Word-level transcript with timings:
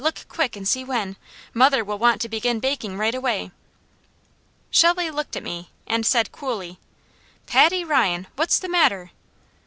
Look 0.03 0.25
quick, 0.27 0.55
and 0.55 0.67
see 0.67 0.83
when! 0.83 1.15
Mother 1.53 1.83
will 1.83 1.99
want 1.99 2.21
to 2.21 2.27
begin 2.27 2.59
baking 2.59 2.97
right 2.97 3.13
away!" 3.13 3.51
Shelley 4.71 5.11
looked 5.11 5.35
at 5.35 5.43
me, 5.43 5.69
and 5.85 6.07
said 6.07 6.31
coolly: 6.31 6.79
"Paddy 7.45 7.83
Ryan! 7.83 8.25
What's 8.35 8.57
the 8.57 8.67
matter?" 8.67 9.11